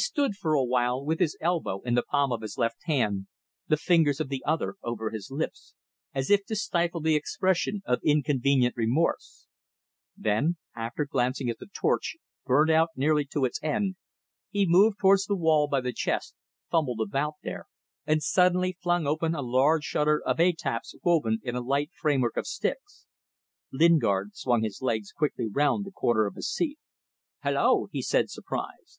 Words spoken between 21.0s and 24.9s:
woven in a light framework of sticks. Lingard swung his